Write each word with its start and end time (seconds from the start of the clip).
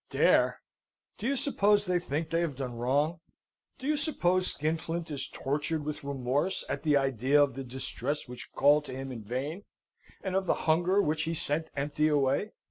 Dare? 0.09 0.59
Do 1.19 1.27
you 1.27 1.35
suppose 1.35 1.85
they 1.85 1.99
think 1.99 2.31
they 2.31 2.41
have 2.41 2.55
done 2.55 2.73
wrong? 2.75 3.19
Do 3.77 3.85
you 3.85 3.97
suppose 3.97 4.47
Skinflint 4.51 5.11
is 5.11 5.27
tortured 5.29 5.85
with 5.85 6.03
remorse 6.03 6.65
at 6.67 6.81
the 6.81 6.97
idea 6.97 7.39
of 7.39 7.53
the 7.53 7.63
distress 7.63 8.27
which 8.27 8.49
called 8.55 8.85
to 8.85 8.93
him 8.95 9.11
in 9.11 9.23
vain, 9.23 9.63
and 10.23 10.35
of 10.35 10.47
the 10.47 10.55
hunger 10.65 11.03
which 11.03 11.25
he 11.25 11.35
sent 11.35 11.69
empty 11.75 12.07
away? 12.07 12.49